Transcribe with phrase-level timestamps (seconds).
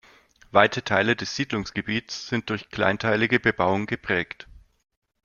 [0.49, 4.47] Weite Teile des Siedlungsgebietes sind durch kleinteilige Bebauung geprägt.